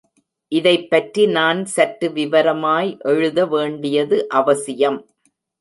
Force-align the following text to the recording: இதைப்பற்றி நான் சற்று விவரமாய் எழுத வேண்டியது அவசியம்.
இதைப்பற்றி 0.51 1.23
நான் 1.27 1.59
சற்று 1.65 2.09
விவரமாய் 2.09 2.91
எழுத 3.05 3.45
வேண்டியது 3.45 4.19
அவசியம். 4.33 4.99